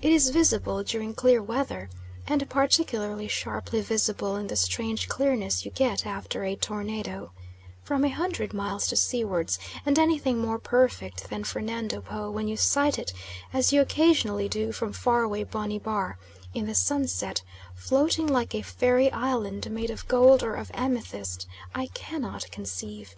It 0.00 0.12
is 0.12 0.30
visible 0.30 0.84
during 0.84 1.14
clear 1.14 1.42
weather 1.42 1.90
(and 2.28 2.48
particularly 2.48 3.26
sharply 3.26 3.80
visible 3.80 4.36
in 4.36 4.46
the 4.46 4.54
strange 4.54 5.08
clearness 5.08 5.64
you 5.64 5.72
get 5.72 6.06
after 6.06 6.44
a 6.44 6.54
tornado) 6.54 7.32
from 7.82 8.04
a 8.04 8.08
hundred 8.10 8.54
miles 8.54 8.86
to 8.86 8.94
seawards, 8.94 9.58
and 9.84 9.98
anything 9.98 10.38
more 10.38 10.60
perfect 10.60 11.28
than 11.28 11.42
Fernando 11.42 12.00
Po 12.00 12.30
when 12.30 12.46
you 12.46 12.56
sight 12.56 13.00
it, 13.00 13.12
as 13.52 13.72
you 13.72 13.80
occasionally 13.80 14.48
do 14.48 14.70
from 14.70 14.92
far 14.92 15.22
away 15.24 15.42
Bonny 15.42 15.80
Bar, 15.80 16.18
in 16.54 16.66
the 16.66 16.74
sunset, 16.76 17.42
floating 17.74 18.28
like 18.28 18.54
a 18.54 18.62
fairy 18.62 19.10
island 19.10 19.68
made 19.72 19.90
of 19.90 20.06
gold 20.06 20.44
or 20.44 20.54
of 20.54 20.70
amethyst, 20.72 21.48
I 21.74 21.86
cannot 21.88 22.48
conceive. 22.52 23.16